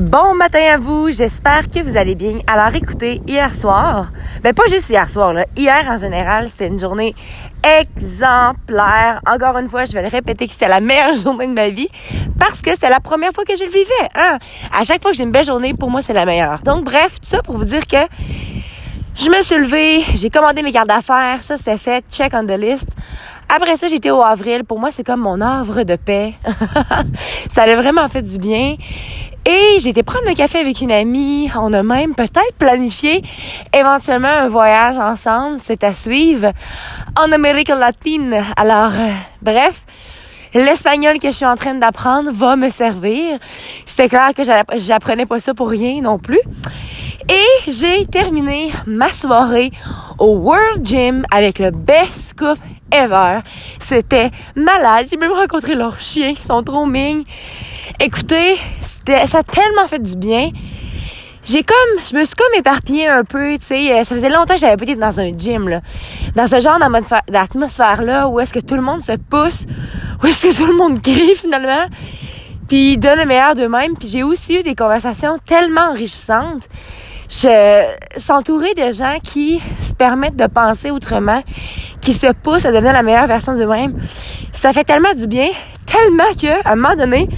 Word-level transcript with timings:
Bon 0.00 0.34
matin 0.34 0.62
à 0.72 0.78
vous, 0.78 1.12
j'espère 1.12 1.68
que 1.68 1.78
vous 1.80 1.94
allez 1.94 2.14
bien. 2.14 2.38
Alors 2.46 2.74
écoutez, 2.74 3.20
hier 3.26 3.54
soir, 3.54 4.10
ben 4.42 4.54
pas 4.54 4.62
juste 4.66 4.88
hier 4.88 5.06
soir, 5.10 5.34
là, 5.34 5.44
hier 5.58 5.84
en 5.90 5.98
général, 5.98 6.48
c'était 6.48 6.68
une 6.68 6.78
journée 6.78 7.14
exemplaire. 7.62 9.20
Encore 9.26 9.58
une 9.58 9.68
fois, 9.68 9.84
je 9.84 9.92
vais 9.92 10.00
le 10.00 10.08
répéter 10.08 10.46
que 10.46 10.54
c'était 10.54 10.68
la 10.68 10.80
meilleure 10.80 11.14
journée 11.22 11.46
de 11.46 11.52
ma 11.52 11.68
vie 11.68 11.88
parce 12.38 12.62
que 12.62 12.70
c'était 12.70 12.88
la 12.88 13.00
première 13.00 13.32
fois 13.32 13.44
que 13.44 13.54
je 13.54 13.64
le 13.64 13.68
vivais. 13.68 14.08
Hein? 14.14 14.38
À 14.72 14.84
chaque 14.84 15.02
fois 15.02 15.10
que 15.10 15.18
j'ai 15.18 15.24
une 15.24 15.32
belle 15.32 15.44
journée, 15.44 15.74
pour 15.74 15.90
moi, 15.90 16.00
c'est 16.00 16.14
la 16.14 16.24
meilleure. 16.24 16.60
Donc 16.62 16.86
bref, 16.86 17.20
tout 17.20 17.28
ça 17.28 17.42
pour 17.42 17.58
vous 17.58 17.66
dire 17.66 17.86
que 17.86 17.98
je 19.16 19.28
me 19.28 19.42
suis 19.42 19.58
levée, 19.58 20.00
j'ai 20.14 20.30
commandé 20.30 20.62
mes 20.62 20.72
cartes 20.72 20.88
d'affaires, 20.88 21.42
ça 21.42 21.58
c'était 21.58 21.76
fait, 21.76 22.02
check 22.10 22.32
on 22.34 22.46
the 22.46 22.58
list. 22.58 22.88
Après 23.54 23.76
ça, 23.76 23.88
j'étais 23.88 24.10
au 24.10 24.22
avril. 24.22 24.64
Pour 24.64 24.78
moi, 24.78 24.90
c'est 24.92 25.04
comme 25.04 25.20
mon 25.20 25.40
havre 25.40 25.82
de 25.82 25.96
paix. 25.96 26.34
ça 27.50 27.64
a 27.64 27.76
vraiment 27.76 28.08
fait 28.08 28.22
du 28.22 28.38
bien. 28.38 28.76
Et 29.50 29.80
j'ai 29.80 29.88
été 29.88 30.04
prendre 30.04 30.28
le 30.28 30.34
café 30.36 30.58
avec 30.58 30.80
une 30.80 30.92
amie. 30.92 31.50
On 31.56 31.72
a 31.72 31.82
même 31.82 32.14
peut-être 32.14 32.54
planifié 32.56 33.20
éventuellement 33.76 34.28
un 34.28 34.48
voyage 34.48 34.96
ensemble. 34.96 35.58
C'est 35.60 35.82
à 35.82 35.92
suivre 35.92 36.52
en 37.18 37.32
Amérique 37.32 37.70
latine. 37.70 38.44
Alors, 38.56 38.92
euh, 38.92 39.10
bref, 39.42 39.82
l'espagnol 40.54 41.18
que 41.18 41.32
je 41.32 41.34
suis 41.34 41.46
en 41.46 41.56
train 41.56 41.74
d'apprendre 41.74 42.30
va 42.32 42.54
me 42.54 42.70
servir. 42.70 43.40
C'était 43.86 44.08
clair 44.08 44.34
que 44.36 44.44
j'apprenais 44.78 45.26
pas 45.26 45.40
ça 45.40 45.52
pour 45.52 45.68
rien 45.68 46.00
non 46.00 46.20
plus. 46.20 46.40
Et 47.28 47.70
j'ai 47.72 48.06
terminé 48.06 48.70
ma 48.86 49.12
soirée 49.12 49.72
au 50.20 50.36
World 50.36 50.86
Gym 50.86 51.26
avec 51.32 51.58
le 51.58 51.72
best 51.72 52.28
scoop 52.30 52.58
ever. 52.92 53.40
C'était 53.80 54.30
malade. 54.54 55.08
J'ai 55.10 55.16
même 55.16 55.32
rencontré 55.32 55.74
leurs 55.74 55.98
chiens. 55.98 56.34
Ils 56.36 56.38
sont 56.38 56.62
trop 56.62 56.86
mignons. 56.86 57.24
Écoutez, 57.98 58.56
ça 59.26 59.38
a 59.38 59.42
tellement 59.42 59.86
fait 59.88 60.02
du 60.02 60.16
bien. 60.16 60.50
J'ai 61.42 61.62
comme, 61.62 62.04
je 62.08 62.14
me 62.16 62.24
suis 62.24 62.34
comme 62.34 62.54
éparpillée 62.58 63.08
un 63.08 63.24
peu, 63.24 63.56
tu 63.58 63.66
sais. 63.66 63.92
Euh, 63.92 64.04
ça 64.04 64.14
faisait 64.14 64.28
longtemps 64.28 64.54
que 64.54 64.60
j'avais 64.60 64.76
pas 64.76 64.84
été 64.84 64.94
dans 64.94 65.20
un 65.20 65.32
gym, 65.36 65.68
là. 65.68 65.80
Dans 66.36 66.46
ce 66.46 66.60
genre 66.60 66.78
d'atmosphère-là, 67.28 68.28
où 68.28 68.40
est-ce 68.40 68.52
que 68.52 68.60
tout 68.60 68.74
le 68.74 68.82
monde 68.82 69.02
se 69.02 69.12
pousse, 69.12 69.64
où 70.22 70.26
est-ce 70.26 70.48
que 70.48 70.56
tout 70.56 70.66
le 70.66 70.76
monde 70.76 71.00
crie, 71.00 71.34
finalement. 71.34 71.86
Puis 72.68 72.98
donne 72.98 73.18
le 73.18 73.24
meilleur 73.24 73.54
d'eux-mêmes. 73.54 73.96
Puis 73.98 74.08
j'ai 74.08 74.22
aussi 74.22 74.60
eu 74.60 74.62
des 74.62 74.74
conversations 74.74 75.38
tellement 75.46 75.90
enrichissantes. 75.90 76.68
S'entourer 77.28 78.74
de 78.74 78.92
gens 78.92 79.16
qui 79.24 79.60
se 79.82 79.94
permettent 79.94 80.36
de 80.36 80.46
penser 80.46 80.90
autrement, 80.90 81.42
qui 82.00 82.12
se 82.12 82.26
poussent 82.32 82.66
à 82.66 82.72
devenir 82.72 82.92
la 82.92 83.02
meilleure 83.02 83.26
version 83.26 83.56
d'eux-mêmes. 83.56 83.98
Ça 84.52 84.72
fait 84.72 84.84
tellement 84.84 85.14
du 85.14 85.26
bien, 85.26 85.48
tellement 85.86 86.32
que 86.40 86.64
à 86.64 86.72
un 86.72 86.76
moment 86.76 86.96
donné, 86.96 87.28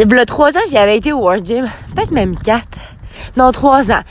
a 0.00 0.26
trois 0.26 0.50
ans, 0.50 0.62
j'y 0.68 0.76
avais 0.76 0.96
été 0.96 1.12
au 1.12 1.18
World 1.18 1.46
Gym. 1.46 1.68
Peut-être 1.94 2.10
même 2.10 2.36
quatre. 2.36 2.78
Non, 3.36 3.52
trois 3.52 3.90
ans. 3.90 4.02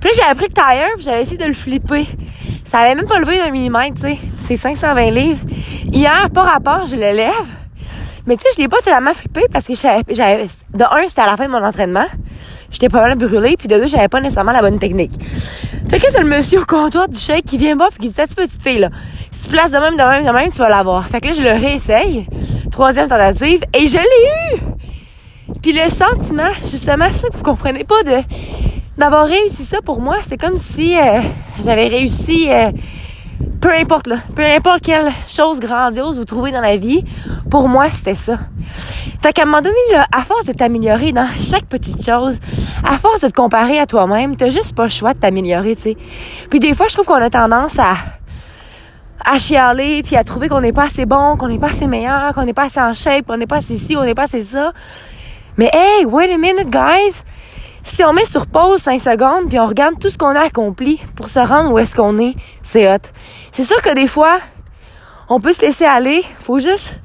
Puis 0.00 0.10
là, 0.10 0.16
j'ai 0.16 0.30
appris 0.30 0.46
le 0.46 0.54
tire, 0.54 0.88
puis 0.96 1.04
j'avais 1.04 1.22
essayé 1.22 1.36
de 1.36 1.44
le 1.44 1.52
flipper. 1.52 2.06
Ça 2.64 2.78
avait 2.78 2.94
même 2.94 3.06
pas 3.06 3.18
levé 3.18 3.38
d'un 3.38 3.50
millimètre, 3.50 3.96
tu 3.96 4.02
sais. 4.02 4.18
C'est 4.38 4.56
520 4.56 5.10
livres. 5.10 5.44
Hier, 5.92 6.28
par 6.32 6.46
rapport, 6.46 6.86
je 6.86 6.96
le 6.96 7.12
lève. 7.12 7.32
Mais 8.26 8.36
tu 8.36 8.42
sais, 8.42 8.48
je 8.56 8.62
l'ai 8.62 8.68
pas 8.68 8.78
totalement 8.78 9.14
flippé 9.14 9.42
parce 9.52 9.66
que 9.66 9.74
j'avais, 9.74 10.02
de 10.02 10.84
un, 10.84 11.08
c'était 11.08 11.20
à 11.20 11.26
la 11.26 11.36
fin 11.36 11.46
de 11.46 11.52
mon 11.52 11.62
entraînement. 11.62 12.06
J'étais 12.70 12.88
pas 12.88 13.02
mal 13.02 13.16
brûlée, 13.16 13.56
puis 13.56 13.68
de 13.68 13.76
deux, 13.76 13.86
j'avais 13.86 14.08
pas 14.08 14.20
nécessairement 14.20 14.52
la 14.52 14.62
bonne 14.62 14.80
technique. 14.80 15.12
Fait 15.88 16.00
que 16.00 16.10
c'est 16.10 16.20
le 16.20 16.26
monsieur 16.26 16.60
au 16.60 16.64
comptoir 16.64 17.08
du 17.08 17.16
shake 17.16 17.44
qui 17.44 17.56
vient 17.56 17.76
voir 17.76 17.90
puis 17.90 17.98
qui 18.00 18.08
dit, 18.08 18.14
ta 18.14 18.26
petite 18.26 18.60
fille, 18.60 18.80
là? 18.80 18.90
Si 19.30 19.44
tu 19.44 19.50
places 19.50 19.70
de 19.70 19.78
même, 19.78 19.96
de 19.96 20.02
même, 20.02 20.26
de 20.26 20.30
même, 20.30 20.50
tu 20.50 20.58
vas 20.58 20.68
l'avoir. 20.68 21.08
Fait 21.08 21.20
que 21.20 21.28
là, 21.28 21.34
je 21.34 21.42
le 21.42 21.52
réessaye. 21.52 22.26
Troisième 22.72 23.08
tentative. 23.08 23.62
Et 23.72 23.86
je 23.86 23.96
l'ai 23.96 24.56
eu! 24.56 24.75
Puis 25.66 25.74
le 25.74 25.90
sentiment, 25.90 26.52
justement, 26.70 27.06
ça 27.10 27.26
vous 27.32 27.42
comprenez 27.42 27.82
pas 27.82 28.00
de 28.04 28.22
d'avoir 28.96 29.26
réussi 29.26 29.64
ça 29.64 29.78
pour 29.84 30.00
moi, 30.00 30.18
c'est 30.22 30.36
comme 30.36 30.58
si 30.58 30.96
euh, 30.96 31.20
j'avais 31.64 31.88
réussi 31.88 32.46
euh, 32.48 32.70
peu 33.60 33.74
importe 33.74 34.06
là, 34.06 34.18
peu 34.36 34.44
importe 34.44 34.82
quelle 34.82 35.10
chose 35.26 35.58
grandiose 35.58 36.18
vous 36.18 36.24
trouvez 36.24 36.52
dans 36.52 36.60
la 36.60 36.76
vie, 36.76 37.02
pour 37.50 37.68
moi 37.68 37.90
c'était 37.90 38.14
ça. 38.14 38.38
Fait 39.20 39.32
qu'à 39.32 39.42
un 39.42 39.46
moment 39.46 39.60
donné 39.60 39.74
à 40.16 40.22
force 40.22 40.44
de 40.44 40.52
t'améliorer 40.52 41.10
dans 41.10 41.26
chaque 41.40 41.66
petite 41.66 42.06
chose, 42.06 42.36
à 42.84 42.96
force 42.98 43.22
de 43.22 43.26
te 43.26 43.34
comparer 43.34 43.80
à 43.80 43.86
toi-même, 43.86 44.36
t'as 44.36 44.50
juste 44.50 44.72
pas 44.72 44.84
le 44.84 44.90
choix 44.90 45.14
de 45.14 45.18
t'améliorer, 45.18 45.74
tu 45.74 45.82
sais. 45.82 45.96
Puis 46.48 46.60
des 46.60 46.74
fois, 46.74 46.86
je 46.88 46.94
trouve 46.94 47.06
qu'on 47.06 47.14
a 47.14 47.28
tendance 47.28 47.76
à 47.80 47.96
à 49.28 49.38
chialer 49.38 50.04
puis 50.04 50.14
à 50.14 50.22
trouver 50.22 50.48
qu'on 50.48 50.60
n'est 50.60 50.72
pas 50.72 50.84
assez 50.84 51.06
bon, 51.06 51.36
qu'on 51.36 51.48
n'est 51.48 51.58
pas 51.58 51.70
assez 51.70 51.88
meilleur, 51.88 52.32
qu'on 52.34 52.44
n'est 52.44 52.54
pas 52.54 52.66
assez 52.66 52.80
en 52.80 52.94
shape, 52.94 53.26
qu'on 53.26 53.36
n'est 53.36 53.48
pas 53.48 53.56
assez 53.56 53.78
ci, 53.78 53.94
qu'on 53.94 54.04
n'est 54.04 54.14
pas 54.14 54.24
assez 54.24 54.44
ça. 54.44 54.72
Mais 55.58 55.70
hey, 55.72 56.04
wait 56.04 56.30
a 56.30 56.36
minute, 56.36 56.68
guys! 56.68 57.24
Si 57.82 58.04
on 58.04 58.12
met 58.12 58.26
sur 58.26 58.46
pause 58.46 58.82
5 58.82 59.00
secondes 59.00 59.48
puis 59.48 59.58
on 59.58 59.64
regarde 59.64 59.98
tout 59.98 60.10
ce 60.10 60.18
qu'on 60.18 60.36
a 60.36 60.40
accompli 60.40 61.00
pour 61.14 61.30
se 61.30 61.38
rendre 61.38 61.72
où 61.72 61.78
est-ce 61.78 61.94
qu'on 61.94 62.18
est, 62.18 62.34
c'est 62.60 62.92
hot. 62.92 62.98
C'est 63.52 63.64
sûr 63.64 63.80
que 63.80 63.94
des 63.94 64.06
fois, 64.06 64.40
on 65.30 65.40
peut 65.40 65.54
se 65.54 65.62
laisser 65.62 65.86
aller. 65.86 66.22
Faut 66.40 66.58
juste 66.58 66.98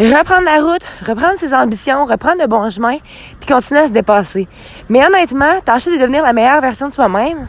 reprendre 0.00 0.44
la 0.44 0.60
route, 0.60 0.82
reprendre 1.06 1.38
ses 1.38 1.54
ambitions, 1.54 2.04
reprendre 2.04 2.40
le 2.40 2.48
bon 2.48 2.68
chemin, 2.68 2.96
puis 3.38 3.46
continuer 3.46 3.82
à 3.82 3.86
se 3.86 3.92
dépasser. 3.92 4.48
Mais 4.88 5.06
honnêtement, 5.06 5.60
tâcher 5.64 5.92
de 5.92 6.00
devenir 6.00 6.24
la 6.24 6.32
meilleure 6.32 6.60
version 6.60 6.88
de 6.88 6.94
soi-même, 6.94 7.46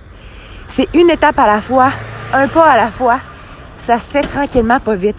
c'est 0.68 0.88
une 0.94 1.10
étape 1.10 1.40
à 1.40 1.48
la 1.48 1.60
fois, 1.60 1.90
un 2.34 2.48
pas 2.48 2.70
à 2.70 2.78
la 2.78 2.92
fois. 2.92 3.20
Ça 3.80 3.98
se 3.98 4.12
fait 4.12 4.22
tranquillement, 4.22 4.80
pas 4.80 4.96
vite. 4.96 5.18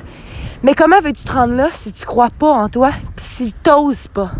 Mais 0.62 0.74
comment 0.74 1.00
veux-tu 1.00 1.24
te 1.24 1.32
rendre 1.32 1.54
là 1.54 1.68
si 1.74 1.92
tu 1.92 2.04
crois 2.06 2.28
pas 2.38 2.52
en 2.52 2.68
toi, 2.68 2.90
puis 3.16 3.26
si 3.26 3.52
t'oses 3.64 4.06
pas? 4.06 4.30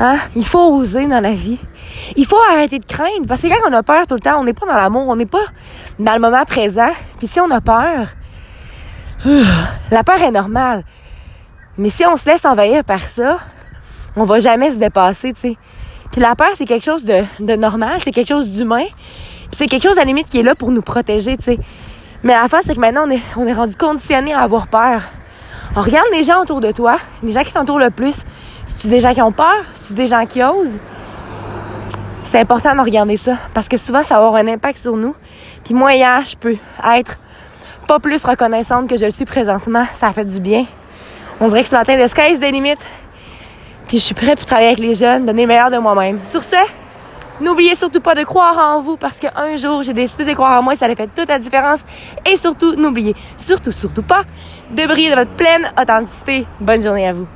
Hein? 0.00 0.16
Il 0.34 0.44
faut 0.44 0.74
oser 0.76 1.06
dans 1.06 1.20
la 1.20 1.32
vie. 1.32 1.58
Il 2.16 2.26
faut 2.26 2.38
arrêter 2.50 2.78
de 2.78 2.84
craindre. 2.84 3.26
Parce 3.26 3.40
que 3.40 3.48
quand 3.48 3.68
on 3.68 3.72
a 3.72 3.82
peur 3.82 4.06
tout 4.06 4.14
le 4.14 4.20
temps, 4.20 4.40
on 4.40 4.44
n'est 4.44 4.54
pas 4.54 4.66
dans 4.66 4.76
l'amour, 4.76 5.06
on 5.08 5.16
n'est 5.16 5.26
pas 5.26 5.44
dans 5.98 6.14
le 6.14 6.20
moment 6.20 6.44
présent. 6.44 6.90
Puis 7.18 7.28
si 7.28 7.40
on 7.40 7.50
a 7.50 7.60
peur, 7.60 8.08
la 9.90 10.04
peur 10.04 10.20
est 10.22 10.30
normale. 10.30 10.84
Mais 11.78 11.90
si 11.90 12.04
on 12.06 12.16
se 12.16 12.26
laisse 12.26 12.44
envahir 12.44 12.84
par 12.84 13.00
ça, 13.00 13.38
on 14.16 14.24
va 14.24 14.40
jamais 14.40 14.70
se 14.70 14.76
dépasser, 14.76 15.32
tu 15.32 15.40
sais. 15.40 15.56
Puis 16.12 16.20
la 16.20 16.36
peur, 16.36 16.50
c'est 16.54 16.66
quelque 16.66 16.84
chose 16.84 17.04
de, 17.04 17.56
normal, 17.56 17.98
c'est 18.04 18.12
quelque 18.12 18.28
chose 18.28 18.48
d'humain. 18.50 18.84
C'est 19.50 19.66
quelque 19.66 19.82
chose 19.82 19.98
à 19.98 20.02
la 20.02 20.06
limite 20.06 20.28
qui 20.28 20.38
est 20.38 20.42
là 20.44 20.54
pour 20.54 20.70
nous 20.70 20.82
protéger, 20.82 21.36
tu 21.36 21.44
sais. 21.44 21.58
Mais 22.22 22.32
la 22.32 22.48
face, 22.48 22.64
c'est 22.66 22.74
que 22.74 22.80
maintenant, 22.80 23.04
on 23.06 23.10
est, 23.10 23.20
on 23.36 23.46
est 23.46 23.52
rendu 23.52 23.74
conditionné 23.74 24.32
à 24.32 24.40
avoir 24.40 24.68
peur. 24.68 25.02
On 25.76 25.80
regarde 25.80 26.06
les 26.12 26.22
gens 26.22 26.40
autour 26.40 26.60
de 26.60 26.70
toi, 26.70 26.98
les 27.22 27.32
gens 27.32 27.42
qui 27.42 27.52
t'entourent 27.52 27.80
le 27.80 27.90
plus. 27.90 28.14
C'est 28.78 28.88
des 28.88 29.00
gens 29.00 29.14
qui 29.14 29.22
ont 29.22 29.32
peur, 29.32 29.64
c'est 29.74 29.94
des 29.94 30.06
gens 30.06 30.26
qui 30.26 30.42
osent? 30.42 30.76
C'est 32.22 32.40
important 32.40 32.74
de 32.74 32.80
regarder 32.80 33.16
ça 33.16 33.36
parce 33.54 33.68
que 33.68 33.76
souvent 33.76 34.02
ça 34.02 34.18
va 34.18 34.26
avoir 34.26 34.34
un 34.36 34.48
impact 34.48 34.78
sur 34.78 34.96
nous. 34.96 35.14
Puis 35.64 35.74
moi 35.74 35.94
hier, 35.94 36.22
je 36.24 36.36
peux 36.36 36.56
être 36.96 37.18
pas 37.86 38.00
plus 38.00 38.24
reconnaissante 38.24 38.88
que 38.88 38.96
je 38.96 39.04
le 39.04 39.10
suis 39.10 39.24
présentement. 39.24 39.86
Ça 39.94 40.08
a 40.08 40.12
fait 40.12 40.24
du 40.24 40.40
bien. 40.40 40.64
On 41.40 41.48
dirait 41.48 41.62
que 41.62 41.68
ce 41.68 41.76
matin, 41.76 41.96
le 41.96 42.08
sky 42.08 42.32
is 42.32 42.38
the 42.38 42.50
limit. 42.50 42.76
Puis 43.88 43.98
je 43.98 44.04
suis 44.04 44.14
prête 44.14 44.38
pour 44.38 44.46
travailler 44.46 44.68
avec 44.68 44.80
les 44.80 44.94
jeunes, 44.94 45.26
donner 45.26 45.42
le 45.42 45.48
meilleur 45.48 45.70
de 45.70 45.78
moi-même. 45.78 46.18
Sur 46.24 46.42
ce, 46.42 46.56
n'oubliez 47.40 47.74
surtout 47.74 48.00
pas 48.00 48.14
de 48.14 48.24
croire 48.24 48.58
en 48.58 48.80
vous 48.80 48.96
parce 48.96 49.18
qu'un 49.18 49.56
jour, 49.56 49.82
j'ai 49.82 49.92
décidé 49.92 50.24
de 50.24 50.32
croire 50.32 50.58
en 50.58 50.62
moi 50.62 50.72
et 50.72 50.76
ça 50.76 50.86
a 50.86 50.94
fait 50.94 51.10
toute 51.14 51.28
la 51.28 51.38
différence. 51.38 51.80
Et 52.30 52.36
surtout, 52.36 52.74
n'oubliez 52.76 53.14
surtout, 53.36 53.72
surtout 53.72 54.02
pas 54.02 54.22
de 54.70 54.86
briller 54.86 55.10
de 55.10 55.16
votre 55.16 55.32
pleine 55.32 55.70
authenticité. 55.80 56.46
Bonne 56.60 56.82
journée 56.82 57.08
à 57.08 57.12
vous. 57.12 57.26